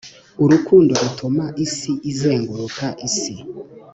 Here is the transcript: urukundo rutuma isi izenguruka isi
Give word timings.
urukundo 0.43 0.91
rutuma 1.01 1.45
isi 1.65 1.91
izenguruka 2.11 2.85
isi 3.07 3.35